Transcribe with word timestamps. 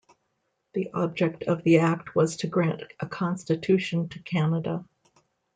The 0.73 0.89
object 0.95 1.43
of 1.43 1.63
the 1.63 1.77
Act 1.77 2.15
was 2.15 2.37
to 2.37 2.47
grant 2.47 2.81
a 2.99 3.07
Constitution 3.07 4.09
to 4.09 4.19
Canada. 4.23 4.83